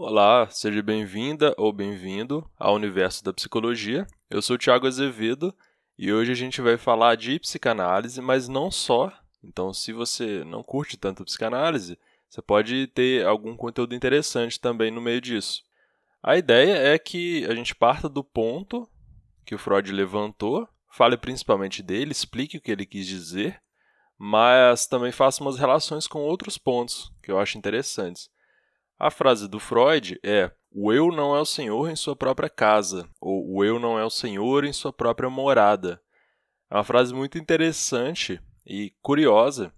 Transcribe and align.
Olá, 0.00 0.48
seja 0.48 0.80
bem-vinda 0.80 1.52
ou 1.58 1.72
bem-vindo 1.72 2.48
ao 2.56 2.76
universo 2.76 3.24
da 3.24 3.32
psicologia. 3.32 4.06
Eu 4.30 4.40
sou 4.40 4.54
o 4.54 4.58
Thiago 4.58 4.86
Azevedo 4.86 5.52
e 5.98 6.12
hoje 6.12 6.30
a 6.30 6.36
gente 6.36 6.60
vai 6.60 6.78
falar 6.78 7.16
de 7.16 7.40
psicanálise, 7.40 8.20
mas 8.20 8.46
não 8.46 8.70
só. 8.70 9.12
Então, 9.42 9.74
se 9.74 9.92
você 9.92 10.44
não 10.44 10.62
curte 10.62 10.96
tanto 10.96 11.24
psicanálise, 11.24 11.98
você 12.28 12.40
pode 12.40 12.86
ter 12.86 13.26
algum 13.26 13.56
conteúdo 13.56 13.92
interessante 13.92 14.60
também 14.60 14.92
no 14.92 15.00
meio 15.00 15.20
disso. 15.20 15.64
A 16.22 16.36
ideia 16.36 16.74
é 16.74 16.96
que 16.96 17.44
a 17.46 17.54
gente 17.56 17.74
parta 17.74 18.08
do 18.08 18.22
ponto 18.22 18.88
que 19.44 19.56
o 19.56 19.58
Freud 19.58 19.90
levantou, 19.90 20.68
fale 20.88 21.16
principalmente 21.16 21.82
dele, 21.82 22.12
explique 22.12 22.58
o 22.58 22.60
que 22.60 22.70
ele 22.70 22.86
quis 22.86 23.04
dizer, 23.04 23.60
mas 24.16 24.86
também 24.86 25.10
faça 25.10 25.42
umas 25.42 25.58
relações 25.58 26.06
com 26.06 26.20
outros 26.20 26.56
pontos 26.56 27.12
que 27.20 27.32
eu 27.32 27.38
acho 27.40 27.58
interessantes. 27.58 28.30
A 28.98 29.10
frase 29.12 29.46
do 29.46 29.60
Freud 29.60 30.18
é: 30.24 30.50
o 30.72 30.92
eu 30.92 31.12
não 31.12 31.36
é 31.36 31.40
o 31.40 31.44
senhor 31.44 31.88
em 31.88 31.94
sua 31.94 32.16
própria 32.16 32.50
casa, 32.50 33.08
ou 33.20 33.48
o 33.48 33.64
eu 33.64 33.78
não 33.78 33.96
é 33.96 34.04
o 34.04 34.10
senhor 34.10 34.64
em 34.64 34.72
sua 34.72 34.92
própria 34.92 35.30
morada. 35.30 36.02
É 36.68 36.74
uma 36.74 36.84
frase 36.84 37.14
muito 37.14 37.38
interessante 37.38 38.40
e 38.66 38.92
curiosa, 39.00 39.72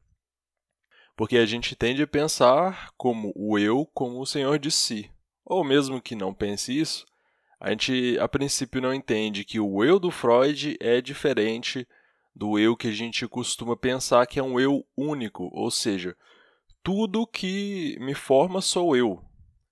porque 1.14 1.36
a 1.36 1.44
gente 1.44 1.76
tende 1.76 2.02
a 2.02 2.06
pensar 2.06 2.90
como 2.96 3.30
o 3.36 3.58
eu 3.58 3.86
como 3.92 4.20
o 4.20 4.26
senhor 4.26 4.58
de 4.58 4.70
si. 4.70 5.10
Ou 5.44 5.62
mesmo 5.62 6.00
que 6.00 6.14
não 6.14 6.32
pense 6.32 6.76
isso, 6.76 7.04
a 7.60 7.70
gente 7.70 8.18
a 8.18 8.26
princípio 8.26 8.80
não 8.80 8.94
entende 8.94 9.44
que 9.44 9.60
o 9.60 9.84
eu 9.84 9.98
do 9.98 10.10
Freud 10.10 10.78
é 10.80 11.00
diferente 11.02 11.86
do 12.34 12.58
eu 12.58 12.74
que 12.74 12.88
a 12.88 12.92
gente 12.92 13.28
costuma 13.28 13.76
pensar 13.76 14.26
que 14.26 14.38
é 14.38 14.42
um 14.42 14.58
eu 14.58 14.82
único, 14.96 15.50
ou 15.52 15.70
seja, 15.70 16.16
tudo 16.82 17.26
que 17.26 17.96
me 18.00 18.14
forma 18.14 18.60
sou 18.60 18.96
eu. 18.96 19.22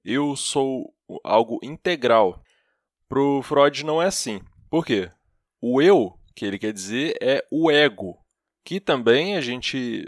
Eu 0.05 0.37
sou 0.37 0.95
algo 1.25 1.59
integral. 1.63 2.43
Para 3.09 3.21
o 3.21 3.43
Freud 3.43 3.85
não 3.85 4.03
é 4.03 4.07
assim. 4.07 4.41
Por 4.71 4.85
quê? 4.85 5.11
O 5.61 5.81
eu, 5.81 6.19
que 6.35 6.45
ele 6.45 6.59
quer 6.59 6.73
dizer, 6.73 7.17
é 7.21 7.45
o 7.51 7.71
ego, 7.71 8.17
que 8.65 8.79
também 8.79 9.37
a 9.37 9.41
gente, 9.41 10.05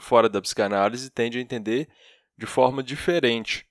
fora 0.00 0.28
da 0.28 0.40
psicanálise, 0.40 1.10
tende 1.10 1.38
a 1.38 1.42
entender 1.42 1.88
de 2.38 2.46
forma 2.46 2.82
diferente. 2.82 3.66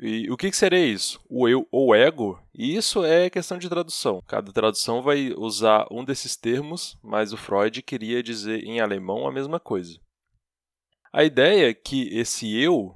E 0.00 0.30
o 0.30 0.36
que, 0.36 0.50
que 0.50 0.56
seria 0.56 0.84
isso? 0.84 1.20
O 1.28 1.48
eu 1.48 1.68
ou 1.70 1.94
ego? 1.94 2.40
E 2.52 2.76
isso 2.76 3.04
é 3.04 3.30
questão 3.30 3.58
de 3.58 3.68
tradução. 3.68 4.20
Cada 4.26 4.52
tradução 4.52 5.02
vai 5.02 5.32
usar 5.36 5.86
um 5.90 6.04
desses 6.04 6.36
termos, 6.36 6.98
mas 7.02 7.32
o 7.32 7.36
Freud 7.36 7.80
queria 7.82 8.22
dizer 8.22 8.64
em 8.64 8.80
alemão 8.80 9.26
a 9.26 9.32
mesma 9.32 9.60
coisa. 9.60 9.98
A 11.14 11.22
ideia 11.22 11.70
é 11.70 11.74
que 11.74 12.08
esse 12.08 12.60
eu, 12.60 12.92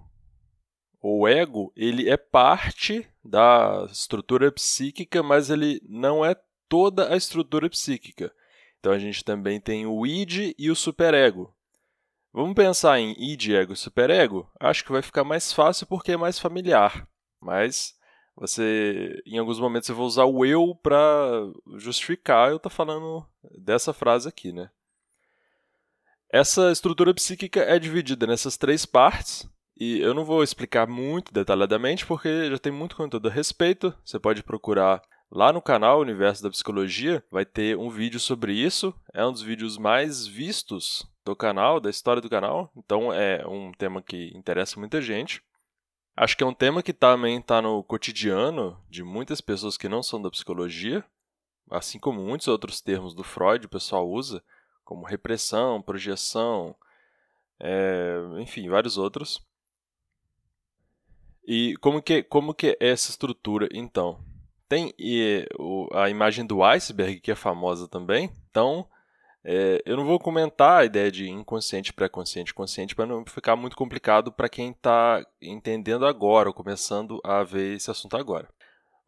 ou 1.01 1.29
ego, 1.29 1.73
ele 1.77 2.11
é 2.11 2.17
parte 2.17 3.09
da 3.25 3.87
estrutura 3.93 4.51
psíquica, 4.51 5.23
mas 5.23 5.51
ele 5.51 5.81
não 5.89 6.25
é 6.25 6.35
toda 6.69 7.15
a 7.15 7.17
estrutura 7.17 7.71
psíquica. 7.71 8.35
Então 8.81 8.91
a 8.91 8.99
gente 8.99 9.23
também 9.23 9.61
tem 9.61 9.87
o 9.87 10.05
id 10.05 10.53
e 10.59 10.69
o 10.69 10.75
superego. 10.75 11.55
Vamos 12.33 12.57
pensar 12.57 12.99
em 12.99 13.15
id, 13.17 13.51
ego 13.51 13.73
e 13.73 13.77
superego? 13.77 14.51
Acho 14.59 14.85
que 14.85 14.91
vai 14.91 15.01
ficar 15.01 15.23
mais 15.23 15.53
fácil 15.53 15.87
porque 15.87 16.11
é 16.11 16.17
mais 16.17 16.41
familiar. 16.41 17.09
Mas 17.41 17.95
você, 18.35 19.23
em 19.27 19.39
alguns 19.39 19.61
momentos, 19.61 19.89
eu 19.89 19.95
vou 19.95 20.07
usar 20.09 20.25
o 20.25 20.45
eu 20.45 20.75
para 20.75 21.09
justificar 21.77 22.51
eu 22.51 22.57
estou 22.57 22.71
falando 22.71 23.25
dessa 23.57 23.93
frase 23.93 24.29
aqui, 24.29 24.53
né? 24.53 24.69
Essa 26.31 26.71
estrutura 26.71 27.15
psíquica 27.15 27.61
é 27.61 27.79
dividida 27.79 28.27
nessas 28.27 28.59
três 28.59 28.85
partes, 28.85 29.49
e 29.81 29.99
eu 30.01 30.13
não 30.13 30.27
vou 30.27 30.43
explicar 30.43 30.87
muito 30.87 31.33
detalhadamente 31.33 32.05
porque 32.05 32.51
já 32.51 32.59
tem 32.59 32.71
muito 32.71 32.97
conteúdo 32.97 33.29
a 33.29 33.33
respeito. 33.33 33.95
Você 34.05 34.19
pode 34.19 34.43
procurar 34.43 35.01
lá 35.31 35.55
no 35.55 35.63
canal 35.63 36.01
Universo 36.01 36.43
da 36.43 36.51
Psicologia, 36.51 37.25
vai 37.31 37.47
ter 37.47 37.79
um 37.79 37.89
vídeo 37.89 38.21
sobre 38.21 38.53
isso. 38.53 38.95
É 39.15 39.25
um 39.25 39.33
dos 39.33 39.41
vídeos 39.41 39.79
mais 39.79 40.27
vistos 40.27 41.09
do 41.25 41.35
canal, 41.35 41.81
da 41.81 41.89
história 41.89 42.21
do 42.21 42.29
canal, 42.29 42.71
então 42.77 43.11
é 43.11 43.47
um 43.47 43.73
tema 43.73 44.03
que 44.03 44.31
interessa 44.37 44.79
muita 44.79 45.01
gente. 45.01 45.43
Acho 46.15 46.37
que 46.37 46.45
é 46.45 46.47
um 46.47 46.55
tema 46.55 46.83
que 46.83 46.93
também 46.93 47.39
está 47.39 47.63
no 47.63 47.83
cotidiano 47.83 48.79
de 48.91 49.03
muitas 49.03 49.41
pessoas 49.41 49.79
que 49.79 49.89
não 49.89 50.03
são 50.03 50.21
da 50.21 50.31
psicologia, 50.31 51.03
assim 51.71 51.99
como 51.99 52.21
muitos 52.21 52.49
outros 52.49 52.83
termos 52.83 53.15
do 53.15 53.25
Freud 53.25 53.65
o 53.65 53.71
pessoal 53.71 54.07
usa, 54.07 54.43
como 54.89 55.05
repressão, 55.05 55.83
projeção, 55.83 56.75
é, 57.61 58.17
enfim, 58.39 58.71
vários 58.71 58.97
outros. 58.97 59.39
E 61.47 61.77
como 61.83 62.01
que, 62.01 62.23
como 62.23 62.55
que 62.55 62.69
é 62.81 62.89
essa 62.89 63.11
estrutura, 63.11 63.69
então? 63.71 64.19
Tem 64.67 64.95
e, 64.99 65.47
o, 65.59 65.91
a 65.93 66.09
imagem 66.09 66.47
do 66.47 66.63
iceberg, 66.63 67.21
que 67.21 67.31
é 67.31 67.35
famosa 67.35 67.87
também. 67.87 68.33
Então, 68.51 68.89
é, 69.45 69.83
eu 69.85 69.95
não 69.95 70.07
vou 70.07 70.19
comentar 70.19 70.81
a 70.81 70.85
ideia 70.87 71.13
de 71.13 71.29
inconsciente, 71.29 71.93
pré-consciente, 71.93 72.55
consciente, 72.55 72.95
para 72.95 73.05
não 73.05 73.27
ficar 73.27 73.57
muito 73.57 73.77
complicado 73.77 74.33
para 74.33 74.49
quem 74.49 74.71
está 74.71 75.23
entendendo 75.39 76.07
agora, 76.07 76.49
ou 76.49 76.55
começando 76.55 77.21
a 77.23 77.45
ver 77.45 77.77
esse 77.77 77.91
assunto 77.91 78.17
agora. 78.17 78.49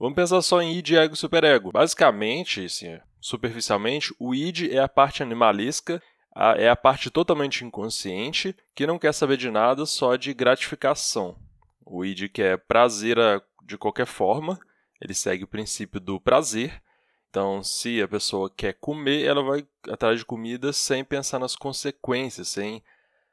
Vamos 0.01 0.17
pensar 0.17 0.41
só 0.41 0.63
em 0.63 0.73
id, 0.79 0.93
ego 0.93 1.13
e 1.13 1.17
superego. 1.17 1.71
Basicamente, 1.71 2.65
assim, 2.65 2.99
superficialmente, 3.21 4.15
o 4.19 4.35
id 4.35 4.73
é 4.73 4.79
a 4.79 4.89
parte 4.89 5.23
animalesca, 5.23 6.03
a, 6.35 6.53
é 6.53 6.71
a 6.71 6.75
parte 6.75 7.11
totalmente 7.11 7.67
inconsciente 7.67 8.57
que 8.75 8.87
não 8.87 8.99
quer 8.99 9.13
saber 9.13 9.37
de 9.37 9.51
nada, 9.51 9.85
só 9.85 10.17
de 10.17 10.33
gratificação. 10.33 11.37
O 11.85 12.03
id 12.03 12.31
quer 12.33 12.57
prazer 12.61 13.19
de 13.67 13.77
qualquer 13.77 14.07
forma, 14.07 14.59
ele 14.99 15.13
segue 15.13 15.45
o 15.45 15.49
princípio 15.49 16.01
do 16.01 16.19
prazer, 16.19 16.83
então, 17.29 17.63
se 17.63 18.03
a 18.03 18.09
pessoa 18.09 18.51
quer 18.51 18.73
comer, 18.73 19.25
ela 19.25 19.43
vai 19.43 19.65
atrás 19.89 20.19
de 20.19 20.25
comida 20.25 20.73
sem 20.73 21.05
pensar 21.05 21.39
nas 21.39 21.55
consequências, 21.55 22.49
sem, 22.49 22.83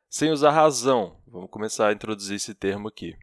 sem 0.07 0.29
usar 0.31 0.51
razão. 0.51 1.17
Vamos 1.25 1.49
começar 1.49 1.87
a 1.87 1.93
introduzir 1.93 2.35
esse 2.35 2.53
termo 2.53 2.89
aqui. 2.89 3.17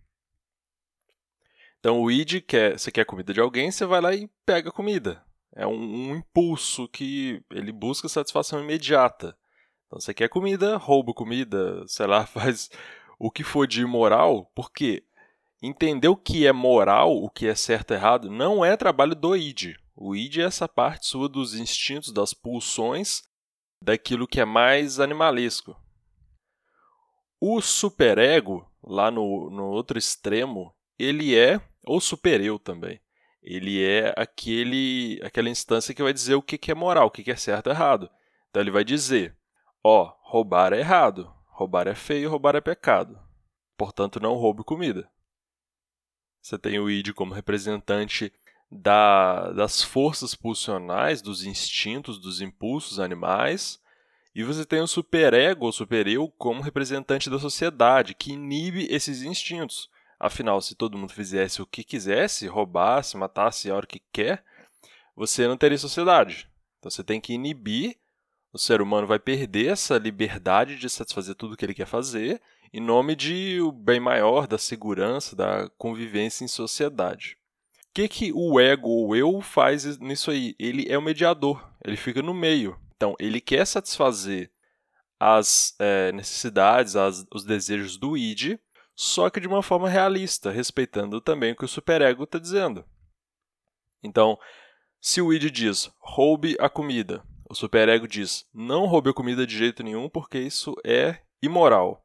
Então, 1.84 2.00
o 2.00 2.10
id 2.10 2.40
quer, 2.40 2.78
você 2.78 2.90
quer 2.90 3.04
comida 3.04 3.34
de 3.34 3.42
alguém, 3.42 3.70
você 3.70 3.84
vai 3.84 4.00
lá 4.00 4.14
e 4.14 4.26
pega 4.46 4.70
a 4.70 4.72
comida. 4.72 5.22
É 5.54 5.66
um, 5.66 5.74
um 5.74 6.16
impulso 6.16 6.88
que 6.88 7.44
ele 7.50 7.70
busca 7.70 8.08
satisfação 8.08 8.58
imediata. 8.58 9.36
Então, 9.86 10.00
você 10.00 10.14
quer 10.14 10.30
comida, 10.30 10.78
rouba 10.78 11.12
comida, 11.12 11.86
sei 11.86 12.06
lá, 12.06 12.24
faz 12.24 12.70
o 13.18 13.30
que 13.30 13.44
for 13.44 13.66
de 13.66 13.82
imoral, 13.82 14.50
porque 14.54 15.04
entender 15.60 16.08
o 16.08 16.16
que 16.16 16.46
é 16.46 16.54
moral, 16.54 17.22
o 17.22 17.28
que 17.28 17.46
é 17.46 17.54
certo 17.54 17.90
e 17.90 17.96
errado, 17.96 18.30
não 18.30 18.64
é 18.64 18.78
trabalho 18.78 19.14
do 19.14 19.36
id. 19.36 19.76
O 19.94 20.16
id 20.16 20.38
é 20.38 20.44
essa 20.44 20.66
parte 20.66 21.06
sua 21.06 21.28
dos 21.28 21.54
instintos, 21.54 22.14
das 22.14 22.32
pulsões, 22.32 23.24
daquilo 23.82 24.26
que 24.26 24.40
é 24.40 24.46
mais 24.46 25.00
animalesco. 25.00 25.76
O 27.38 27.60
superego, 27.60 28.66
lá 28.82 29.10
no, 29.10 29.50
no 29.50 29.66
outro 29.66 29.98
extremo, 29.98 30.74
ele 30.98 31.36
é 31.36 31.60
o 31.86 32.00
supereu 32.00 32.58
também. 32.58 33.00
Ele 33.42 33.84
é 33.84 34.14
aquele, 34.16 35.20
aquela 35.22 35.50
instância 35.50 35.94
que 35.94 36.02
vai 36.02 36.12
dizer 36.12 36.34
o 36.34 36.42
que, 36.42 36.58
é 36.70 36.74
moral, 36.74 37.06
o 37.06 37.10
que, 37.10 37.22
que 37.22 37.30
é 37.30 37.36
certo 37.36 37.68
e 37.68 37.70
errado. 37.70 38.10
Então 38.48 38.62
ele 38.62 38.70
vai 38.70 38.84
dizer: 38.84 39.36
ó, 39.82 40.14
roubar 40.22 40.72
é 40.72 40.78
errado, 40.78 41.30
roubar 41.46 41.86
é 41.86 41.94
feio, 41.94 42.30
roubar 42.30 42.56
é 42.56 42.60
pecado. 42.60 43.18
Portanto, 43.76 44.20
não 44.20 44.34
roube 44.34 44.64
comida. 44.64 45.10
Você 46.40 46.58
tem 46.58 46.78
o 46.78 46.90
id 46.90 47.12
como 47.12 47.34
representante 47.34 48.32
da, 48.70 49.50
das 49.52 49.82
forças 49.82 50.34
pulsionais, 50.34 51.22
dos 51.22 51.44
instintos, 51.44 52.18
dos 52.18 52.40
impulsos 52.40 52.98
animais, 52.98 53.80
e 54.34 54.42
você 54.42 54.64
tem 54.64 54.80
o 54.80 54.86
superego 54.86 55.66
ou 55.66 55.72
supereu 55.72 56.28
como 56.36 56.62
representante 56.62 57.30
da 57.30 57.38
sociedade, 57.38 58.14
que 58.14 58.32
inibe 58.32 58.86
esses 58.90 59.22
instintos. 59.22 59.88
Afinal, 60.18 60.60
se 60.60 60.74
todo 60.74 60.98
mundo 60.98 61.12
fizesse 61.12 61.60
o 61.60 61.66
que 61.66 61.84
quisesse, 61.84 62.46
roubasse, 62.46 63.16
matasse 63.16 63.70
a 63.70 63.76
hora 63.76 63.86
que 63.86 64.02
quer, 64.12 64.44
você 65.14 65.46
não 65.46 65.56
teria 65.56 65.78
sociedade. 65.78 66.48
Então 66.78 66.90
você 66.90 67.04
tem 67.04 67.20
que 67.20 67.32
inibir, 67.32 67.96
o 68.52 68.58
ser 68.58 68.80
humano 68.80 69.06
vai 69.06 69.18
perder 69.18 69.72
essa 69.72 69.98
liberdade 69.98 70.76
de 70.76 70.88
satisfazer 70.88 71.34
tudo 71.34 71.54
o 71.54 71.56
que 71.56 71.64
ele 71.64 71.74
quer 71.74 71.86
fazer, 71.86 72.40
em 72.72 72.80
nome 72.80 73.14
de 73.14 73.60
o 73.60 73.70
bem 73.70 74.00
maior, 74.00 74.46
da 74.46 74.58
segurança, 74.58 75.36
da 75.36 75.68
convivência 75.76 76.44
em 76.44 76.48
sociedade 76.48 77.36
que, 77.94 78.08
que 78.08 78.32
o 78.34 78.58
ego 78.58 78.88
ou 78.88 79.14
eu 79.14 79.40
faz 79.40 79.98
nisso 79.98 80.32
aí? 80.32 80.56
Ele 80.58 80.90
é 80.90 80.98
o 80.98 81.02
mediador, 81.02 81.64
ele 81.84 81.96
fica 81.96 82.20
no 82.20 82.34
meio. 82.34 82.76
Então, 82.96 83.14
ele 83.20 83.40
quer 83.40 83.64
satisfazer 83.64 84.50
as 85.18 85.76
é, 85.78 86.10
necessidades, 86.10 86.96
as, 86.96 87.24
os 87.32 87.44
desejos 87.44 87.96
do 87.96 88.16
id, 88.16 88.58
só 88.94 89.28
que 89.28 89.40
de 89.40 89.48
uma 89.48 89.62
forma 89.62 89.88
realista, 89.88 90.50
respeitando 90.50 91.20
também 91.20 91.52
o 91.52 91.56
que 91.56 91.64
o 91.64 91.68
superego 91.68 92.24
está 92.24 92.38
dizendo. 92.38 92.84
Então, 94.02 94.38
se 95.00 95.20
o 95.20 95.32
id 95.32 95.50
diz 95.50 95.90
roube 95.98 96.56
a 96.60 96.68
comida, 96.68 97.22
o 97.48 97.54
superego 97.54 98.06
diz 98.06 98.46
não 98.54 98.86
roube 98.86 99.10
a 99.10 99.14
comida 99.14 99.46
de 99.46 99.56
jeito 99.56 99.82
nenhum 99.82 100.08
porque 100.08 100.38
isso 100.38 100.74
é 100.84 101.18
imoral. 101.42 102.04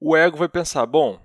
O 0.00 0.16
ego 0.16 0.36
vai 0.36 0.48
pensar, 0.48 0.84
bom, 0.86 1.20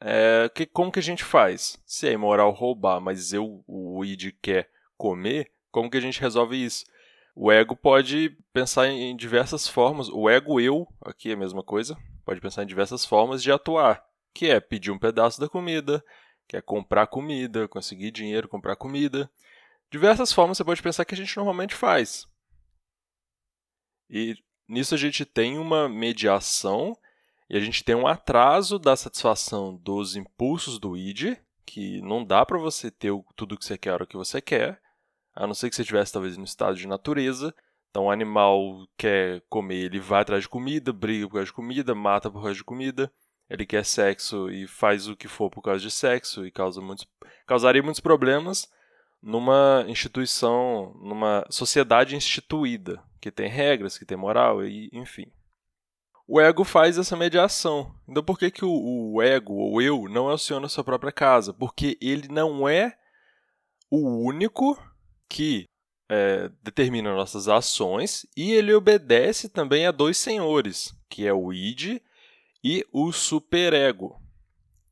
é, 0.00 0.50
que, 0.54 0.66
como 0.66 0.92
que 0.92 0.98
a 0.98 1.02
gente 1.02 1.24
faz? 1.24 1.80
Se 1.86 2.08
é 2.08 2.12
imoral 2.12 2.50
roubar, 2.50 3.00
mas 3.00 3.32
eu, 3.32 3.64
o 3.66 4.04
id 4.04 4.32
quer 4.42 4.70
comer, 4.96 5.50
como 5.70 5.90
que 5.90 5.96
a 5.96 6.00
gente 6.00 6.20
resolve 6.20 6.62
isso? 6.62 6.84
O 7.34 7.52
ego 7.52 7.76
pode 7.76 8.36
pensar 8.52 8.88
em 8.88 9.14
diversas 9.14 9.68
formas. 9.68 10.08
O 10.08 10.28
ego 10.28 10.60
eu, 10.60 10.86
aqui 11.02 11.30
é 11.30 11.34
a 11.34 11.36
mesma 11.36 11.62
coisa, 11.62 11.96
pode 12.24 12.40
pensar 12.40 12.62
em 12.62 12.66
diversas 12.66 13.04
formas 13.04 13.42
de 13.42 13.52
atuar, 13.52 14.05
que 14.36 14.50
é 14.50 14.60
pedir 14.60 14.90
um 14.90 14.98
pedaço 14.98 15.40
da 15.40 15.48
comida, 15.48 16.04
que 16.46 16.58
é 16.58 16.60
comprar 16.60 17.06
comida, 17.06 17.66
conseguir 17.66 18.10
dinheiro, 18.10 18.46
comprar 18.46 18.76
comida. 18.76 19.30
Diversas 19.90 20.30
formas 20.30 20.58
você 20.58 20.64
pode 20.64 20.82
pensar 20.82 21.06
que 21.06 21.14
a 21.14 21.16
gente 21.16 21.34
normalmente 21.38 21.74
faz. 21.74 22.28
E 24.10 24.36
nisso 24.68 24.94
a 24.94 24.98
gente 24.98 25.24
tem 25.24 25.56
uma 25.56 25.88
mediação 25.88 26.94
e 27.48 27.56
a 27.56 27.60
gente 27.60 27.82
tem 27.82 27.94
um 27.94 28.06
atraso 28.06 28.78
da 28.78 28.94
satisfação 28.94 29.74
dos 29.74 30.16
impulsos 30.16 30.78
do 30.78 30.98
id, 30.98 31.38
que 31.64 32.02
não 32.02 32.22
dá 32.22 32.44
para 32.44 32.58
você 32.58 32.90
ter 32.90 33.12
tudo 33.34 33.54
o 33.54 33.58
que 33.58 33.64
você 33.64 33.78
quer 33.78 33.92
hora 33.92 34.06
que 34.06 34.18
você 34.18 34.42
quer, 34.42 34.82
a 35.34 35.46
não 35.46 35.54
ser 35.54 35.70
que 35.70 35.76
você 35.76 35.82
estivesse 35.82 36.12
talvez 36.12 36.36
no 36.36 36.44
estado 36.44 36.76
de 36.76 36.86
natureza. 36.86 37.54
Então 37.90 38.04
o 38.04 38.10
animal 38.10 38.86
quer 38.98 39.40
comer, 39.48 39.86
ele 39.86 39.98
vai 39.98 40.20
atrás 40.20 40.42
de 40.42 40.48
comida, 40.50 40.92
briga 40.92 41.26
por 41.26 41.36
causa 41.36 41.46
de 41.46 41.54
comida, 41.54 41.94
mata 41.94 42.30
por 42.30 42.42
causa 42.42 42.54
de 42.54 42.64
comida. 42.64 43.10
Ele 43.48 43.64
quer 43.64 43.84
sexo 43.84 44.50
e 44.50 44.66
faz 44.66 45.08
o 45.08 45.16
que 45.16 45.28
for 45.28 45.50
por 45.50 45.62
causa 45.62 45.80
de 45.80 45.90
sexo 45.90 46.44
e 46.44 46.50
causa 46.50 46.80
muitos, 46.80 47.06
causaria 47.46 47.82
muitos 47.82 48.00
problemas 48.00 48.68
numa 49.22 49.84
instituição, 49.88 50.92
numa 51.00 51.46
sociedade 51.50 52.16
instituída, 52.16 53.02
que 53.20 53.30
tem 53.30 53.48
regras, 53.48 53.96
que 53.96 54.04
tem 54.04 54.16
moral 54.16 54.64
e 54.64 54.90
enfim. 54.92 55.30
O 56.28 56.40
ego 56.40 56.64
faz 56.64 56.98
essa 56.98 57.16
mediação. 57.16 57.94
Então 58.08 58.22
por 58.22 58.38
que, 58.38 58.50
que 58.50 58.64
o, 58.64 59.14
o 59.14 59.22
ego, 59.22 59.54
ou 59.54 59.80
eu, 59.80 60.08
não 60.08 60.28
é 60.28 60.34
o 60.34 60.38
senhor 60.38 60.60
na 60.60 60.68
sua 60.68 60.82
própria 60.82 61.12
casa? 61.12 61.54
Porque 61.54 61.96
ele 62.00 62.26
não 62.28 62.68
é 62.68 62.98
o 63.88 64.26
único 64.26 64.76
que 65.28 65.66
é, 66.08 66.50
determina 66.62 67.14
nossas 67.14 67.48
ações 67.48 68.26
e 68.36 68.52
ele 68.52 68.74
obedece 68.74 69.48
também 69.48 69.86
a 69.86 69.92
dois 69.92 70.16
senhores, 70.18 70.94
que 71.08 71.26
é 71.26 71.32
o 71.32 71.52
id 71.52 72.00
e 72.68 72.84
o 72.90 73.12
superego. 73.12 74.20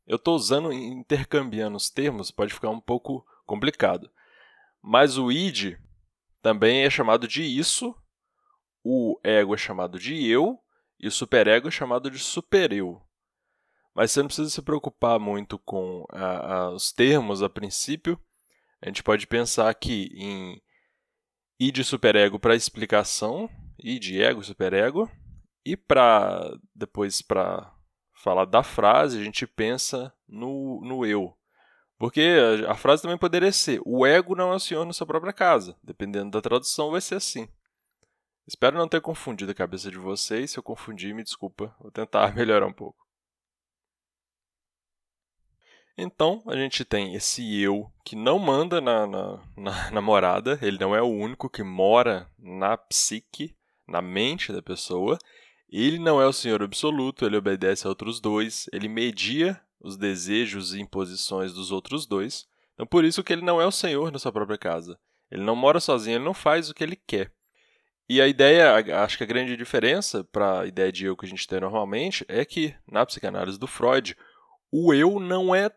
Eu 0.06 0.14
estou 0.14 0.36
usando, 0.36 0.72
intercambiando 0.72 1.76
os 1.76 1.90
termos, 1.90 2.30
pode 2.30 2.54
ficar 2.54 2.70
um 2.70 2.80
pouco 2.80 3.26
complicado. 3.44 4.08
Mas 4.80 5.18
o 5.18 5.32
id 5.32 5.76
também 6.40 6.84
é 6.84 6.90
chamado 6.90 7.26
de 7.26 7.42
isso, 7.42 7.92
o 8.84 9.18
ego 9.24 9.56
é 9.56 9.58
chamado 9.58 9.98
de 9.98 10.24
eu 10.24 10.56
e 11.00 11.08
o 11.08 11.10
superego 11.10 11.66
é 11.66 11.70
chamado 11.72 12.08
de 12.12 12.20
supereu. 12.20 13.02
Mas 13.92 14.12
você 14.12 14.20
não 14.20 14.28
precisa 14.28 14.50
se 14.50 14.62
preocupar 14.62 15.18
muito 15.18 15.58
com 15.58 16.04
a, 16.10 16.54
a, 16.54 16.70
os 16.70 16.92
termos 16.92 17.42
a 17.42 17.48
princípio, 17.48 18.20
a 18.80 18.86
gente 18.86 19.02
pode 19.02 19.26
pensar 19.26 19.68
aqui 19.68 20.12
em 20.14 20.62
I 21.58 21.72
de 21.72 21.82
superego 21.82 22.38
para 22.38 22.54
explicação, 22.54 23.50
I 23.76 23.98
de 23.98 24.22
ego, 24.22 24.44
superego, 24.44 25.10
e 25.64 25.76
para 25.76 26.56
depois 26.74 27.22
para 27.22 27.72
falar 28.12 28.44
da 28.44 28.62
frase, 28.62 29.20
a 29.20 29.24
gente 29.24 29.46
pensa 29.46 30.12
no, 30.28 30.80
no 30.82 31.04
eu. 31.04 31.36
Porque 31.98 32.36
a 32.68 32.74
frase 32.74 33.02
também 33.02 33.18
poderia 33.18 33.52
ser: 33.52 33.80
o 33.84 34.04
ego 34.06 34.34
não 34.34 34.52
é 34.52 34.56
o 34.56 34.60
senhor 34.60 34.84
na 34.84 34.92
sua 34.92 35.06
própria 35.06 35.32
casa. 35.32 35.76
Dependendo 35.82 36.30
da 36.30 36.40
tradução, 36.40 36.90
vai 36.90 37.00
ser 37.00 37.16
assim. 37.16 37.48
Espero 38.46 38.76
não 38.76 38.88
ter 38.88 39.00
confundido 39.00 39.52
a 39.52 39.54
cabeça 39.54 39.90
de 39.90 39.96
vocês. 39.96 40.50
Se 40.50 40.58
eu 40.58 40.62
confundi, 40.62 41.12
me 41.14 41.22
desculpa. 41.22 41.74
Vou 41.80 41.90
tentar 41.90 42.34
melhorar 42.36 42.66
um 42.66 42.72
pouco. 42.72 43.04
Então, 45.96 46.42
a 46.48 46.56
gente 46.56 46.84
tem 46.84 47.14
esse 47.14 47.60
eu 47.60 47.90
que 48.04 48.16
não 48.16 48.38
manda 48.38 48.80
na, 48.80 49.06
na, 49.06 49.40
na, 49.56 49.90
na 49.92 50.00
morada, 50.00 50.58
ele 50.60 50.78
não 50.78 50.94
é 50.94 51.00
o 51.00 51.06
único 51.06 51.48
que 51.48 51.62
mora 51.62 52.28
na 52.36 52.76
psique, 52.76 53.56
na 53.86 54.02
mente 54.02 54.52
da 54.52 54.60
pessoa. 54.60 55.16
Ele 55.76 55.98
não 55.98 56.22
é 56.22 56.26
o 56.26 56.32
senhor 56.32 56.62
absoluto, 56.62 57.26
ele 57.26 57.36
obedece 57.36 57.84
a 57.84 57.90
outros 57.90 58.20
dois, 58.20 58.68
ele 58.72 58.88
media 58.88 59.60
os 59.80 59.96
desejos 59.96 60.72
e 60.72 60.80
imposições 60.80 61.52
dos 61.52 61.72
outros 61.72 62.06
dois. 62.06 62.46
Então, 62.74 62.86
por 62.86 63.04
isso 63.04 63.24
que 63.24 63.32
ele 63.32 63.42
não 63.42 63.60
é 63.60 63.66
o 63.66 63.72
senhor 63.72 64.12
na 64.12 64.20
sua 64.20 64.30
própria 64.30 64.56
casa. 64.56 64.96
Ele 65.28 65.42
não 65.42 65.56
mora 65.56 65.80
sozinho, 65.80 66.18
ele 66.18 66.24
não 66.24 66.32
faz 66.32 66.70
o 66.70 66.74
que 66.74 66.84
ele 66.84 66.94
quer. 66.94 67.32
E 68.08 68.20
a 68.20 68.28
ideia, 68.28 69.02
acho 69.02 69.18
que 69.18 69.24
a 69.24 69.26
grande 69.26 69.56
diferença 69.56 70.22
para 70.22 70.60
a 70.60 70.66
ideia 70.66 70.92
de 70.92 71.06
eu 71.06 71.16
que 71.16 71.26
a 71.26 71.28
gente 71.28 71.44
tem 71.48 71.58
normalmente 71.58 72.24
é 72.28 72.44
que, 72.44 72.72
na 72.86 73.04
psicanálise 73.04 73.58
do 73.58 73.66
Freud, 73.66 74.16
o 74.70 74.94
eu 74.94 75.18
não 75.18 75.52
é 75.52 75.72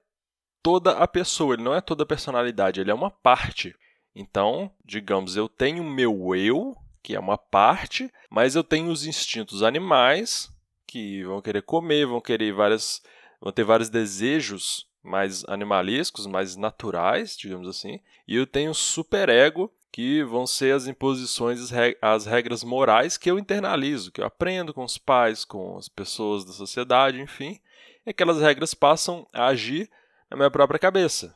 toda 0.61 0.91
a 0.91 1.07
pessoa, 1.07 1.55
ele 1.55 1.63
não 1.63 1.73
é 1.73 1.81
toda 1.81 2.03
a 2.03 2.07
personalidade, 2.07 2.79
ele 2.79 2.91
é 2.91 2.93
uma 2.93 3.09
parte. 3.09 3.75
Então, 4.13 4.71
digamos, 4.85 5.35
eu 5.35 5.49
tenho 5.49 5.83
meu 5.83 6.35
eu, 6.35 6.75
que 7.07 7.15
é 7.15 7.19
uma 7.21 7.37
parte, 7.37 8.11
mas 8.29 8.53
eu 8.53 8.65
tenho 8.65 8.91
os 8.91 9.05
instintos 9.05 9.63
animais, 9.63 10.51
que 10.85 11.23
vão 11.23 11.41
querer 11.41 11.61
comer, 11.61 12.05
vão 12.05 12.19
querer 12.19 12.51
várias, 12.51 13.01
vão 13.39 13.49
ter 13.49 13.63
vários 13.63 13.89
desejos 13.89 14.85
mais 15.01 15.45
animalescos, 15.45 16.27
mais 16.27 16.57
naturais, 16.57 17.37
digamos 17.37 17.65
assim, 17.65 18.01
e 18.27 18.35
eu 18.35 18.45
tenho 18.45 18.71
o 18.71 18.75
superego, 18.75 19.71
que 19.89 20.21
vão 20.25 20.45
ser 20.45 20.75
as 20.75 20.85
imposições, 20.85 21.71
as 22.01 22.25
regras 22.25 22.61
morais 22.61 23.15
que 23.15 23.31
eu 23.31 23.39
internalizo, 23.39 24.11
que 24.11 24.19
eu 24.19 24.25
aprendo 24.25 24.73
com 24.73 24.83
os 24.83 24.97
pais, 24.97 25.45
com 25.45 25.77
as 25.77 25.87
pessoas 25.87 26.43
da 26.43 26.51
sociedade, 26.51 27.21
enfim, 27.21 27.57
e 28.05 28.09
aquelas 28.09 28.41
regras 28.41 28.73
passam 28.73 29.25
a 29.31 29.45
agir 29.45 29.89
na 30.29 30.35
minha 30.35 30.51
própria 30.51 30.77
cabeça. 30.77 31.33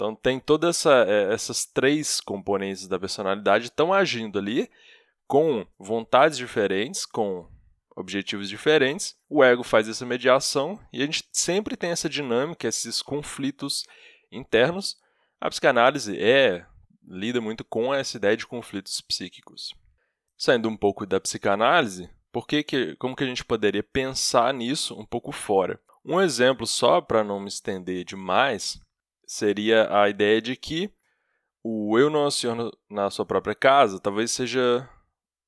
Então 0.00 0.14
tem 0.14 0.40
todas 0.40 0.78
essa, 0.78 1.04
é, 1.06 1.30
essas 1.30 1.66
três 1.66 2.22
componentes 2.22 2.88
da 2.88 2.98
personalidade 2.98 3.66
estão 3.66 3.92
agindo 3.92 4.38
ali 4.38 4.70
com 5.26 5.66
vontades 5.78 6.38
diferentes, 6.38 7.04
com 7.04 7.46
objetivos 7.94 8.48
diferentes. 8.48 9.14
O 9.28 9.44
ego 9.44 9.62
faz 9.62 9.90
essa 9.90 10.06
mediação 10.06 10.80
e 10.90 11.02
a 11.02 11.04
gente 11.04 11.24
sempre 11.30 11.76
tem 11.76 11.90
essa 11.90 12.08
dinâmica, 12.08 12.66
esses 12.66 13.02
conflitos 13.02 13.84
internos. 14.32 14.96
A 15.38 15.50
psicanálise 15.50 16.18
é 16.18 16.64
lida 17.06 17.42
muito 17.42 17.62
com 17.62 17.92
essa 17.92 18.16
ideia 18.16 18.38
de 18.38 18.46
conflitos 18.46 19.02
psíquicos. 19.02 19.74
Saindo 20.34 20.66
um 20.70 20.78
pouco 20.78 21.04
da 21.04 21.20
psicanálise, 21.20 22.08
por 22.32 22.46
que, 22.46 22.62
que 22.62 22.96
como 22.96 23.14
que 23.14 23.24
a 23.24 23.26
gente 23.26 23.44
poderia 23.44 23.82
pensar 23.82 24.54
nisso 24.54 24.98
um 24.98 25.04
pouco 25.04 25.30
fora? 25.30 25.78
Um 26.02 26.18
exemplo 26.18 26.66
só 26.66 27.02
para 27.02 27.22
não 27.22 27.38
me 27.38 27.48
estender 27.48 28.02
demais 28.02 28.80
seria 29.30 29.88
a 29.96 30.08
ideia 30.08 30.42
de 30.42 30.56
que 30.56 30.90
o 31.62 31.96
eu 31.96 32.10
não 32.10 32.26
aciona 32.26 32.68
na 32.88 33.08
sua 33.10 33.24
própria 33.24 33.54
casa 33.54 34.00
talvez 34.00 34.32
seja 34.32 34.88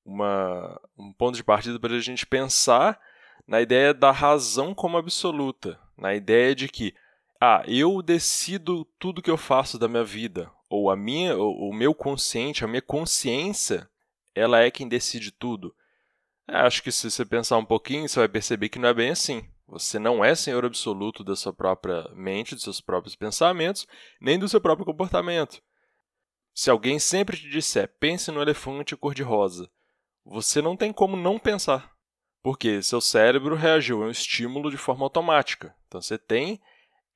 uma, 0.05 0.81
um 0.97 1.13
ponto 1.13 1.35
de 1.35 1.43
partida 1.43 1.81
para 1.81 1.97
a 1.97 1.99
gente 1.99 2.25
pensar 2.25 3.01
na 3.45 3.61
ideia 3.61 3.93
da 3.93 4.13
razão 4.13 4.73
como 4.73 4.97
absoluta, 4.97 5.81
na 5.99 6.15
ideia 6.15 6.55
de 6.55 6.69
que 6.69 6.95
ah, 7.41 7.65
eu 7.67 8.01
decido 8.01 8.85
tudo 9.01 9.21
que 9.21 9.31
eu 9.31 9.37
faço 9.37 9.81
da 9.81 9.89
minha 9.89 10.05
vida, 10.05 10.49
ou 10.71 10.89
a 10.89 10.97
minha, 10.97 11.37
ou, 11.37 11.69
o 11.69 11.75
meu 11.75 11.93
consciente, 11.93 12.65
a 12.65 12.69
minha 12.69 12.81
consciência, 12.81 13.91
ela 14.33 14.61
é 14.61 14.71
quem 14.71 14.87
decide 14.87 15.33
tudo. 15.33 15.75
Acho 16.47 16.81
que 16.85 16.93
se 16.93 17.11
você 17.11 17.25
pensar 17.25 17.59
um 17.59 17.65
pouquinho, 17.65 18.09
você 18.09 18.21
vai 18.21 18.29
perceber 18.29 18.69
que 18.69 18.79
não 18.79 18.89
é 18.89 18.95
bem 18.95 19.11
assim. 19.11 19.52
Você 19.73 19.99
não 19.99 20.23
é 20.23 20.35
senhor 20.35 20.67
absoluto 20.67 21.25
da 21.25 21.35
sua 21.35 21.51
própria 21.51 22.07
mente, 22.15 22.55
dos 22.55 22.63
seus 22.63 22.79
próprios 22.79 23.17
pensamentos, 23.17 23.87
nem 24.21 24.39
do 24.39 24.47
seu 24.47 24.61
próprio 24.61 24.85
comportamento. 24.85 25.63
Se 26.55 26.69
alguém 26.69 26.99
sempre 26.99 27.39
te 27.39 27.49
disser, 27.49 27.89
pense 27.99 28.31
no 28.31 28.43
elefante 28.43 28.95
cor-de-rosa, 28.95 29.71
você 30.27 30.61
não 30.61 30.77
tem 30.77 30.93
como 30.93 31.17
não 31.17 31.39
pensar, 31.39 31.91
porque 32.43 32.83
seu 32.83 33.01
cérebro 33.01 33.57
reagiu 33.57 34.03
a 34.03 34.09
um 34.09 34.11
estímulo 34.11 34.71
de 34.71 34.77
forma 34.77 35.07
automática. 35.07 35.75
Então 35.89 36.03
você 36.03 36.19
tem 36.19 36.61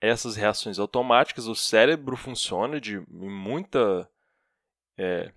essas 0.00 0.34
reações 0.34 0.78
automáticas, 0.78 1.46
o 1.48 1.54
cérebro 1.54 2.16
funciona 2.16 2.80
de 2.80 2.98
muita 3.10 4.08
é, 4.96 5.30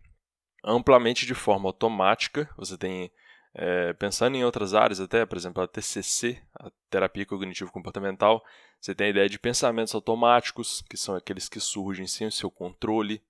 amplamente 0.63 1.25
de 1.25 1.33
forma 1.33 1.67
automática. 1.67 2.49
Você 2.55 2.77
tem 2.77 3.11
é, 3.53 3.94
pensando 3.94 4.36
em 4.36 4.44
outras 4.44 4.74
áreas, 4.74 5.00
até, 5.00 5.25
por 5.25 5.38
exemplo, 5.38 5.63
a 5.63 5.68
TCC, 5.68 6.41
a 6.60 6.72
terapia 6.89 7.25
cognitivo-comportamental, 7.25 8.44
você 8.79 8.96
tem 8.96 9.08
a 9.08 9.10
ideia 9.10 9.29
de 9.29 9.39
pensamentos 9.39 9.94
automáticos, 9.94 10.82
que 10.89 10.96
são 10.96 11.15
aqueles 11.15 11.50
que 11.50 11.60
surgem 11.60 12.08
sem 12.08 12.27
o 12.27 12.32
seu 12.32 12.50
controle. 12.50 13.22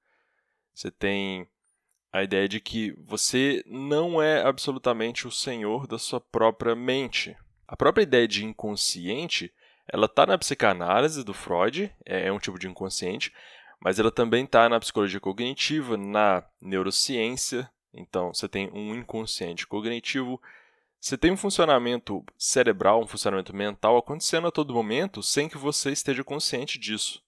Você 0.74 0.92
tem 0.92 1.48
a 2.12 2.24
ideia 2.24 2.48
de 2.48 2.60
que 2.60 2.92
você 3.00 3.64
não 3.66 4.22
é 4.22 4.42
absolutamente 4.44 5.28
o 5.28 5.32
senhor 5.32 5.88
da 5.88 5.98
sua 5.98 6.20
própria 6.20 6.76
mente. 6.76 7.36
A 7.68 7.76
própria 7.76 8.04
ideia 8.04 8.28
de 8.28 8.46
inconsciente, 8.46 9.52
ela 9.88 10.06
está 10.06 10.26
na 10.26 10.38
psicanálise 10.38 11.24
do 11.24 11.34
Freud, 11.34 11.92
é, 12.06 12.28
é 12.28 12.32
um 12.32 12.40
tipo 12.40 12.60
de 12.60 12.68
inconsciente, 12.68 13.34
mas 13.80 13.98
ela 13.98 14.12
também 14.12 14.44
está 14.44 14.68
na 14.68 14.80
psicologia 14.80 15.20
cognitiva, 15.20 15.96
na 15.98 16.44
neurociência, 16.62 17.70
então, 17.94 18.34
você 18.34 18.48
tem 18.48 18.70
um 18.72 18.96
inconsciente 18.96 19.68
cognitivo, 19.68 20.42
Você 21.00 21.18
tem 21.18 21.32
um 21.32 21.38
funcionamento 21.38 22.26
cerebral, 22.38 23.02
um 23.02 23.08
funcionamento 23.08 23.56
mental 23.56 23.98
acontecendo 23.98 24.48
a 24.48 24.52
todo 24.52 24.74
momento 24.74 25.24
sem 25.24 25.48
que 25.48 25.58
você 25.58 25.92
esteja 25.92 26.24
consciente 26.26 26.78
disso. 26.78 27.24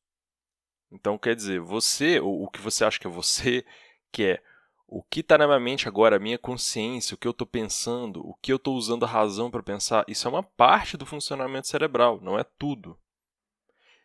Então, 0.91 1.17
quer 1.17 1.35
dizer, 1.35 1.61
você, 1.61 2.19
o 2.19 2.47
que 2.49 2.59
você 2.59 2.83
acha 2.83 2.99
que 2.99 3.07
é 3.07 3.09
você, 3.09 3.65
que 4.11 4.23
é 4.23 4.43
o 4.87 5.01
que 5.01 5.21
está 5.21 5.37
na 5.37 5.47
minha 5.47 5.59
mente 5.59 5.87
agora, 5.87 6.17
a 6.17 6.19
minha 6.19 6.37
consciência, 6.37 7.15
o 7.15 7.17
que 7.17 7.25
eu 7.25 7.31
estou 7.31 7.47
pensando, 7.47 8.19
o 8.27 8.33
que 8.35 8.51
eu 8.51 8.57
estou 8.57 8.75
usando 8.75 9.05
a 9.05 9.07
razão 9.07 9.49
para 9.49 9.63
pensar, 9.63 10.03
isso 10.05 10.27
é 10.27 10.31
uma 10.31 10.43
parte 10.43 10.97
do 10.97 11.05
funcionamento 11.05 11.69
cerebral, 11.69 12.19
não 12.21 12.37
é 12.37 12.43
tudo. 12.43 12.99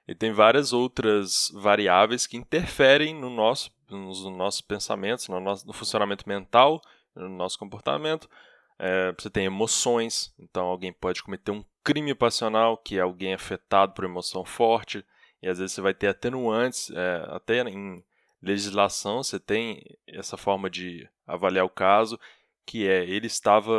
E 0.07 0.15
tem 0.15 0.33
várias 0.33 0.73
outras 0.73 1.51
variáveis 1.53 2.25
que 2.25 2.37
interferem 2.37 3.13
no 3.13 3.29
nosso, 3.29 3.73
nos 3.91 4.25
nossos 4.25 4.61
pensamentos, 4.61 5.29
no, 5.29 5.41
nosso, 5.41 5.67
no 5.67 5.73
funcionamento 5.73 6.29
mental, 6.29 6.81
no 7.15 7.29
nosso 7.29 7.59
comportamento. 7.59 8.29
É, 8.79 9.15
você 9.17 9.31
tem 9.31 9.47
emoções, 9.47 10.35
então 10.39 10.67
alguém 10.67 10.93
pode 10.93 11.23
cometer 11.23 11.51
um 11.51 11.65
crime 11.83 12.15
passional, 12.15 12.77
que 12.77 12.99
é 12.99 13.01
alguém 13.01 13.33
afetado 13.33 13.93
por 13.93 14.05
emoção 14.05 14.45
forte, 14.45 15.05
e 15.43 15.49
às 15.49 15.59
vezes 15.59 15.75
você 15.75 15.81
vai 15.81 15.95
ter 15.95 16.09
atenuantes, 16.09 16.91
é, 16.91 17.27
até 17.29 17.61
em 17.63 18.05
legislação 18.43 19.23
você 19.23 19.41
tem 19.41 19.83
essa 20.07 20.37
forma 20.37 20.69
de 20.69 21.09
avaliar 21.27 21.65
o 21.65 21.71
caso, 21.71 22.19
que 22.67 22.87
é 22.87 23.05
ele 23.05 23.29
estava 23.29 23.73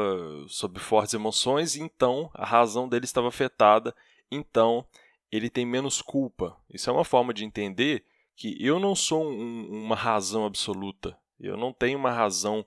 sob 0.48 0.80
fortes 0.80 1.14
emoções, 1.14 1.76
então 1.76 2.32
a 2.34 2.46
razão 2.46 2.88
dele 2.88 3.06
estava 3.06 3.28
afetada, 3.28 3.94
então 4.32 4.86
ele 5.32 5.50
tem 5.50 5.66
menos 5.66 6.02
culpa. 6.02 6.58
Isso 6.70 6.90
é 6.90 6.94
uma 6.94 7.04
forma 7.04 7.34
de 7.34 7.44
entender 7.44 8.06
que 8.38 8.56
eu 8.64 8.80
não 8.80 8.96
sou 8.96 9.26
um, 9.26 9.68
uma 9.68 9.96
razão 9.96 10.46
absoluta, 10.46 11.18
eu 11.40 11.58
não 11.58 11.74
tenho 11.74 11.98
uma 11.98 12.12
razão 12.12 12.66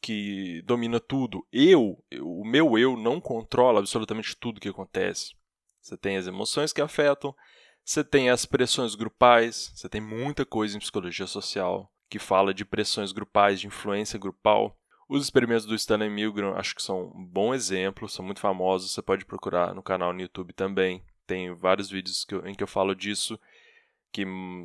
que 0.00 0.62
domina 0.62 1.00
tudo. 1.00 1.46
Eu, 1.52 2.02
o 2.20 2.44
meu 2.44 2.78
eu, 2.78 2.96
não 2.96 3.20
controla 3.20 3.80
absolutamente 3.80 4.36
tudo 4.36 4.60
que 4.60 4.68
acontece. 4.68 5.34
Você 5.80 5.96
tem 5.96 6.16
as 6.16 6.26
emoções 6.26 6.72
que 6.72 6.80
afetam, 6.80 7.34
você 7.84 8.02
tem 8.02 8.30
as 8.30 8.44
pressões 8.44 8.94
grupais, 8.94 9.72
você 9.74 9.88
tem 9.88 10.00
muita 10.00 10.44
coisa 10.44 10.76
em 10.76 10.80
psicologia 10.80 11.26
social 11.26 11.92
que 12.08 12.18
fala 12.18 12.54
de 12.54 12.64
pressões 12.64 13.12
grupais, 13.12 13.60
de 13.60 13.66
influência 13.66 14.18
grupal. 14.18 14.76
Os 15.08 15.24
experimentos 15.24 15.66
do 15.66 15.74
Stanley 15.74 16.10
Milgram 16.10 16.56
acho 16.56 16.74
que 16.74 16.82
são 16.82 17.12
um 17.14 17.24
bom 17.24 17.54
exemplo, 17.54 18.08
são 18.08 18.24
muito 18.24 18.40
famosos, 18.40 18.92
você 18.92 19.02
pode 19.02 19.24
procurar 19.24 19.74
no 19.74 19.82
canal 19.82 20.12
no 20.12 20.20
YouTube 20.20 20.52
também. 20.52 21.04
Tem 21.26 21.52
vários 21.54 21.90
vídeos 21.90 22.24
que 22.24 22.34
eu, 22.34 22.46
em 22.46 22.54
que 22.54 22.62
eu 22.62 22.68
falo 22.68 22.94
disso, 22.94 23.38
que 24.12 24.24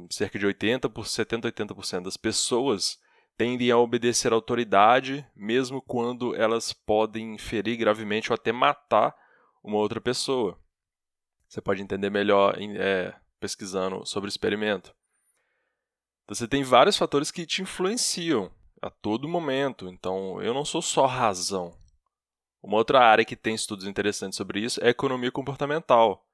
cerca 0.10 0.40
de 0.40 0.46
80 0.46 0.90
por 0.90 1.08
70 1.08 1.52
80% 1.52 2.04
das 2.04 2.18
pessoas 2.18 3.00
tendem 3.38 3.72
a 3.72 3.78
obedecer 3.78 4.32
à 4.32 4.36
autoridade, 4.36 5.26
mesmo 5.36 5.82
quando 5.82 6.36
elas 6.36 6.74
podem 6.74 7.38
ferir 7.38 7.78
gravemente 7.78 8.32
ou 8.32 8.36
até 8.36 8.52
matar 8.52 9.16
uma 9.64 9.78
outra 9.78 10.00
pessoa. 10.00 10.60
Você 11.48 11.62
pode 11.62 11.82
entender 11.82 12.10
melhor 12.10 12.56
é, 12.60 13.14
pesquisando 13.40 14.06
sobre 14.06 14.28
o 14.28 14.30
experimento. 14.30 14.94
Então, 16.24 16.36
você 16.36 16.48
tem 16.48 16.64
vários 16.64 16.96
fatores 16.96 17.32
que 17.32 17.46
te 17.46 17.62
influenciam 17.62 18.52
a 18.82 18.90
todo 18.90 19.28
momento. 19.28 19.90
Então, 19.90 20.42
eu 20.42 20.54
não 20.54 20.64
sou 20.64 20.82
só 20.82 21.06
razão. 21.06 21.78
Uma 22.62 22.78
outra 22.78 23.00
área 23.00 23.26
que 23.26 23.36
tem 23.36 23.56
estudos 23.56 23.86
interessantes 23.86 24.38
sobre 24.38 24.60
isso 24.60 24.80
é 24.84 24.90
economia 24.90 25.32
comportamental. 25.32 26.26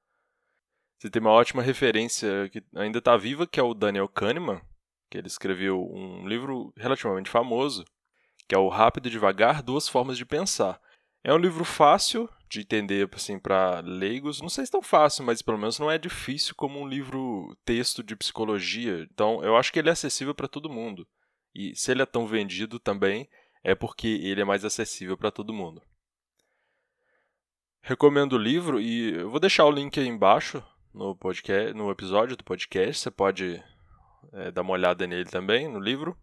Você 0.98 1.08
tem 1.08 1.22
uma 1.22 1.30
ótima 1.30 1.62
referência 1.62 2.48
que 2.50 2.60
ainda 2.74 2.98
está 2.98 3.16
viva, 3.16 3.46
que 3.46 3.60
é 3.60 3.62
o 3.62 3.72
Daniel 3.72 4.08
Kahneman, 4.08 4.60
que 5.08 5.16
ele 5.16 5.28
escreveu 5.28 5.80
um 5.80 6.26
livro 6.26 6.72
relativamente 6.76 7.30
famoso, 7.30 7.84
que 8.48 8.54
é 8.54 8.58
o 8.58 8.68
Rápido 8.68 9.06
e 9.06 9.10
Devagar, 9.10 9.62
Duas 9.62 9.88
Formas 9.88 10.18
de 10.18 10.26
Pensar. 10.26 10.80
É 11.22 11.32
um 11.32 11.38
livro 11.38 11.64
fácil 11.64 12.28
de 12.48 12.60
entender 12.60 13.08
assim 13.12 13.38
para 13.38 13.78
leigos. 13.80 14.40
Não 14.40 14.48
sei 14.48 14.64
se 14.66 14.70
é 14.70 14.72
tão 14.72 14.82
fácil, 14.82 15.24
mas 15.24 15.40
pelo 15.40 15.58
menos 15.58 15.78
não 15.78 15.88
é 15.88 15.98
difícil 15.98 16.54
como 16.56 16.80
um 16.80 16.88
livro 16.88 17.56
texto 17.64 18.02
de 18.02 18.16
psicologia. 18.16 19.06
Então, 19.12 19.42
eu 19.44 19.56
acho 19.56 19.72
que 19.72 19.78
ele 19.78 19.90
é 19.90 19.92
acessível 19.92 20.34
para 20.34 20.48
todo 20.48 20.70
mundo. 20.70 21.06
E 21.54 21.76
se 21.76 21.92
ele 21.92 22.02
é 22.02 22.06
tão 22.06 22.26
vendido 22.26 22.80
também, 22.80 23.28
é 23.62 23.74
porque 23.74 24.08
ele 24.08 24.40
é 24.40 24.44
mais 24.44 24.64
acessível 24.64 25.16
para 25.16 25.30
todo 25.30 25.52
mundo. 25.52 25.80
Recomendo 27.82 28.32
o 28.32 28.38
livro 28.38 28.80
e 28.80 29.14
eu 29.14 29.30
vou 29.30 29.38
deixar 29.38 29.64
o 29.64 29.70
link 29.70 29.98
aí 30.00 30.08
embaixo 30.08 30.62
no 30.92 31.16
podcast, 31.16 31.74
no 31.74 31.90
episódio 31.90 32.36
do 32.36 32.44
podcast. 32.44 33.02
Você 33.02 33.10
pode 33.10 33.62
é, 34.32 34.50
dar 34.50 34.62
uma 34.62 34.72
olhada 34.72 35.06
nele 35.06 35.24
também, 35.24 35.68
no 35.68 35.80
livro. 35.80 36.16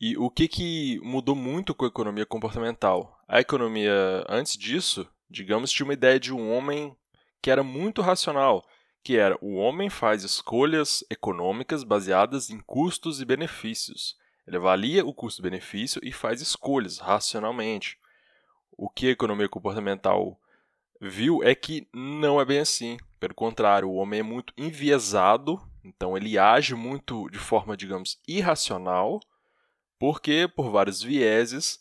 E 0.00 0.16
o 0.16 0.30
que, 0.30 0.46
que 0.46 1.00
mudou 1.02 1.34
muito 1.34 1.74
com 1.74 1.84
a 1.84 1.88
economia 1.88 2.24
comportamental? 2.24 3.18
A 3.26 3.40
economia, 3.40 4.24
antes 4.28 4.56
disso, 4.56 5.08
digamos, 5.28 5.72
tinha 5.72 5.84
uma 5.84 5.92
ideia 5.92 6.20
de 6.20 6.32
um 6.32 6.52
homem 6.52 6.96
que 7.42 7.50
era 7.50 7.62
muito 7.62 8.00
racional, 8.00 8.64
que 9.02 9.16
era 9.16 9.36
o 9.40 9.54
homem 9.54 9.90
faz 9.90 10.22
escolhas 10.22 11.04
econômicas 11.10 11.82
baseadas 11.82 12.48
em 12.50 12.60
custos 12.60 13.20
e 13.20 13.24
benefícios. 13.24 14.16
Ele 14.46 14.56
avalia 14.56 15.04
o 15.04 15.12
custo-benefício 15.12 16.00
e 16.02 16.12
faz 16.12 16.40
escolhas 16.40 16.98
racionalmente. 16.98 17.98
O 18.72 18.88
que 18.88 19.08
a 19.08 19.10
economia 19.10 19.48
comportamental 19.48 20.40
viu 21.00 21.42
é 21.42 21.54
que 21.54 21.88
não 21.94 22.40
é 22.40 22.44
bem 22.44 22.60
assim. 22.60 22.96
Pelo 23.18 23.34
contrário, 23.34 23.88
o 23.88 23.94
homem 23.94 24.20
é 24.20 24.22
muito 24.22 24.52
enviesado, 24.56 25.60
então 25.84 26.16
ele 26.16 26.38
age 26.38 26.74
muito 26.74 27.28
de 27.30 27.38
forma, 27.38 27.76
digamos, 27.76 28.18
irracional 28.26 29.20
porque 29.98 30.48
por 30.54 30.70
vários 30.70 31.02
vieses, 31.02 31.80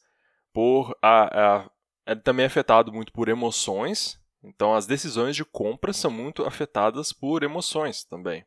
por 0.51 0.97
a, 1.01 1.57
a, 1.57 1.71
é 2.05 2.15
também 2.15 2.45
afetado 2.45 2.91
muito 2.91 3.13
por 3.13 3.29
emoções. 3.29 4.19
Então, 4.43 4.73
as 4.73 4.87
decisões 4.87 5.35
de 5.35 5.45
compra 5.45 5.93
são 5.93 6.09
muito 6.09 6.45
afetadas 6.45 7.11
por 7.11 7.43
emoções 7.43 8.03
também. 8.03 8.45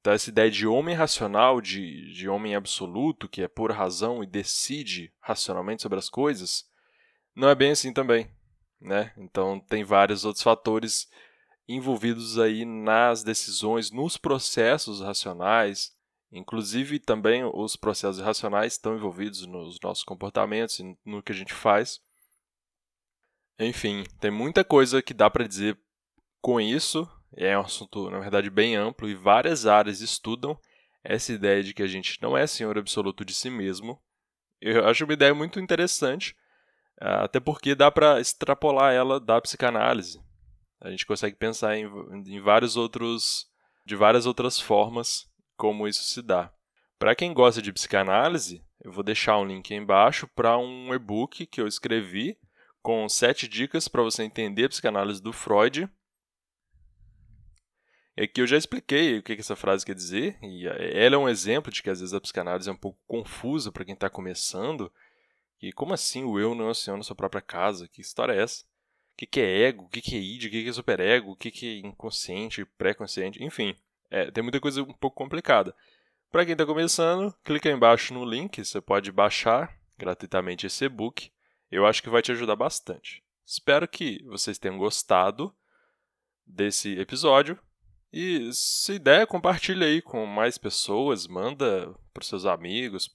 Então, 0.00 0.12
essa 0.12 0.30
ideia 0.30 0.50
de 0.50 0.66
homem 0.66 0.94
racional, 0.94 1.60
de, 1.60 2.12
de 2.12 2.28
homem 2.28 2.54
absoluto, 2.54 3.28
que 3.28 3.42
é 3.42 3.48
por 3.48 3.72
razão 3.72 4.22
e 4.22 4.26
decide 4.26 5.12
racionalmente 5.20 5.82
sobre 5.82 5.98
as 5.98 6.08
coisas, 6.08 6.64
não 7.34 7.48
é 7.48 7.54
bem 7.54 7.72
assim 7.72 7.92
também. 7.92 8.30
Né? 8.80 9.12
Então, 9.16 9.58
tem 9.60 9.82
vários 9.84 10.24
outros 10.24 10.42
fatores 10.42 11.08
envolvidos 11.68 12.38
aí 12.38 12.64
nas 12.64 13.22
decisões, 13.24 13.90
nos 13.90 14.16
processos 14.16 15.00
racionais, 15.00 15.96
Inclusive, 16.32 16.98
também 16.98 17.44
os 17.44 17.76
processos 17.76 18.20
racionais 18.20 18.72
estão 18.74 18.96
envolvidos 18.96 19.46
nos 19.46 19.78
nossos 19.82 20.04
comportamentos 20.04 20.78
e 20.78 20.96
no 21.04 21.22
que 21.22 21.32
a 21.32 21.34
gente 21.34 21.54
faz. 21.54 22.00
Enfim, 23.58 24.04
tem 24.20 24.30
muita 24.30 24.64
coisa 24.64 25.00
que 25.00 25.14
dá 25.14 25.30
para 25.30 25.46
dizer 25.46 25.78
com 26.40 26.60
isso. 26.60 27.08
É 27.34 27.56
um 27.56 27.62
assunto, 27.62 28.10
na 28.10 28.18
verdade, 28.18 28.50
bem 28.50 28.76
amplo 28.76 29.08
e 29.08 29.14
várias 29.14 29.66
áreas 29.66 30.00
estudam 30.00 30.58
essa 31.02 31.32
ideia 31.32 31.62
de 31.62 31.72
que 31.72 31.82
a 31.82 31.86
gente 31.86 32.20
não 32.20 32.36
é 32.36 32.46
senhor 32.46 32.76
absoluto 32.76 33.24
de 33.24 33.32
si 33.32 33.48
mesmo. 33.48 34.00
Eu 34.60 34.86
acho 34.86 35.04
uma 35.04 35.12
ideia 35.12 35.34
muito 35.34 35.60
interessante, 35.60 36.36
até 37.00 37.40
porque 37.40 37.74
dá 37.74 37.90
para 37.90 38.20
extrapolar 38.20 38.92
ela 38.92 39.20
da 39.20 39.40
psicanálise. 39.40 40.20
A 40.80 40.90
gente 40.90 41.06
consegue 41.06 41.36
pensar 41.36 41.76
em, 41.76 41.86
em 42.26 42.40
vários 42.40 42.76
outros, 42.76 43.46
de 43.84 43.96
várias 43.96 44.26
outras 44.26 44.60
formas 44.60 45.28
como 45.56 45.88
isso 45.88 46.04
se 46.04 46.22
dá. 46.22 46.52
Para 46.98 47.14
quem 47.14 47.32
gosta 47.32 47.60
de 47.60 47.72
psicanálise, 47.72 48.64
eu 48.82 48.92
vou 48.92 49.02
deixar 49.02 49.38
um 49.38 49.44
link 49.44 49.72
aí 49.72 49.78
embaixo 49.78 50.28
para 50.28 50.56
um 50.56 50.94
e-book 50.94 51.46
que 51.46 51.60
eu 51.60 51.66
escrevi 51.66 52.38
com 52.82 53.08
sete 53.08 53.48
dicas 53.48 53.88
para 53.88 54.02
você 54.02 54.22
entender 54.22 54.64
a 54.64 54.68
psicanálise 54.68 55.20
do 55.20 55.32
Freud. 55.32 55.88
E 58.16 58.22
aqui 58.22 58.40
eu 58.40 58.46
já 58.46 58.56
expliquei 58.56 59.18
o 59.18 59.22
que 59.22 59.32
essa 59.32 59.56
frase 59.56 59.84
quer 59.84 59.94
dizer, 59.94 60.38
e 60.40 60.66
ela 60.66 61.16
é 61.16 61.18
um 61.18 61.28
exemplo 61.28 61.70
de 61.70 61.82
que 61.82 61.90
às 61.90 62.00
vezes 62.00 62.14
a 62.14 62.20
psicanálise 62.20 62.68
é 62.68 62.72
um 62.72 62.76
pouco 62.76 62.98
confusa 63.06 63.70
para 63.70 63.84
quem 63.84 63.92
está 63.92 64.08
começando. 64.08 64.90
E 65.60 65.72
como 65.72 65.94
assim 65.94 66.24
o 66.24 66.38
eu 66.38 66.54
não 66.54 66.66
é 66.66 66.70
o 66.70 66.74
senhor 66.74 66.96
na 66.96 67.02
sua 67.02 67.16
própria 67.16 67.40
casa? 67.40 67.88
Que 67.88 68.00
história 68.00 68.32
é 68.32 68.42
essa? 68.42 68.64
O 69.14 69.26
que 69.26 69.40
é 69.40 69.62
ego? 69.62 69.84
O 69.84 69.88
que 69.88 70.14
é 70.14 70.18
id? 70.18 70.46
O 70.46 70.50
que 70.50 70.68
é 70.68 70.72
superego? 70.72 71.30
O 71.32 71.36
que 71.36 71.66
é 71.66 71.78
inconsciente, 71.86 72.64
pré-consciente? 72.76 73.42
Enfim, 73.42 73.74
é, 74.10 74.30
tem 74.30 74.42
muita 74.42 74.60
coisa 74.60 74.82
um 74.82 74.92
pouco 74.92 75.16
complicada. 75.16 75.74
Para 76.30 76.44
quem 76.44 76.52
está 76.52 76.66
começando, 76.66 77.34
clica 77.42 77.68
aí 77.68 77.74
embaixo 77.74 78.12
no 78.12 78.24
link, 78.24 78.62
você 78.62 78.80
pode 78.80 79.10
baixar 79.10 79.74
gratuitamente 79.96 80.66
esse 80.66 80.84
e-book. 80.84 81.30
Eu 81.70 81.86
acho 81.86 82.02
que 82.02 82.10
vai 82.10 82.20
te 82.20 82.32
ajudar 82.32 82.56
bastante. 82.56 83.22
Espero 83.44 83.88
que 83.88 84.22
vocês 84.24 84.58
tenham 84.58 84.76
gostado 84.76 85.54
desse 86.44 86.98
episódio. 86.98 87.58
E 88.12 88.52
se 88.52 88.98
der, 88.98 89.26
compartilhe 89.26 89.84
aí 89.84 90.02
com 90.02 90.26
mais 90.26 90.58
pessoas, 90.58 91.26
manda 91.26 91.94
para 92.12 92.24
seus 92.24 92.44
amigos, 92.44 93.08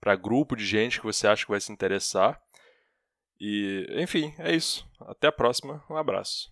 para 0.00 0.16
grupo 0.16 0.56
de 0.56 0.64
gente 0.64 1.00
que 1.00 1.06
você 1.06 1.26
acha 1.26 1.44
que 1.44 1.50
vai 1.50 1.60
se 1.60 1.72
interessar. 1.72 2.40
E, 3.40 3.86
enfim, 3.90 4.34
é 4.38 4.54
isso. 4.54 4.88
Até 5.00 5.28
a 5.28 5.32
próxima. 5.32 5.84
Um 5.88 5.96
abraço. 5.96 6.50